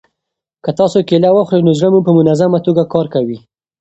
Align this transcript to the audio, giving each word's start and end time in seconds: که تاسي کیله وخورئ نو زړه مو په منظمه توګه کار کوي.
که 0.63 0.71
تاسي 0.77 0.99
کیله 1.09 1.29
وخورئ 1.33 1.61
نو 1.67 1.71
زړه 1.79 1.89
مو 1.93 1.99
په 2.07 2.11
منظمه 2.17 2.59
توګه 2.65 2.83
کار 2.93 3.05
کوي. 3.13 3.37